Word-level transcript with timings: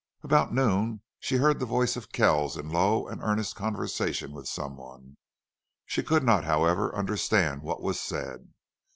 About 0.23 0.51
noon 0.51 1.03
she 1.19 1.35
heard 1.35 1.59
the 1.59 1.65
voice 1.67 1.95
of 1.95 2.11
Kells 2.11 2.57
in 2.57 2.71
low 2.71 3.07
and 3.07 3.21
earnest 3.21 3.55
conversation 3.55 4.31
with 4.31 4.47
someone; 4.47 5.15
she 5.85 6.01
could 6.01 6.23
not, 6.23 6.43
however, 6.43 6.95
understand 6.95 7.61
what 7.61 7.83
was 7.83 7.99
said. 7.99 8.51